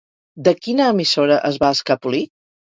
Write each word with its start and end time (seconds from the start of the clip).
De 0.47 0.53
quina 0.67 0.87
emissora 0.93 1.37
es 1.51 1.61
va 1.65 1.71
escapolir? 1.79 2.25